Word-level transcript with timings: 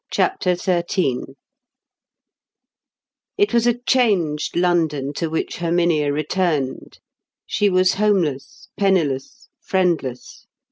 CHAPTER 0.09 0.55
XIII 0.55 1.35
It 3.37 3.53
was 3.53 3.67
a 3.67 3.75
changed 3.77 4.55
London 4.55 5.13
to 5.13 5.29
which 5.29 5.57
Herminia 5.57 6.11
returned. 6.11 6.97
She 7.45 7.69
was 7.69 7.93
homeless, 7.93 8.69
penniless, 8.75 9.49
friendless. 9.61 10.47